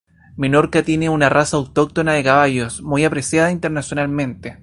[0.35, 4.57] Menorca tiene una raza autóctona de caballos, muy apreciada internacionalmente.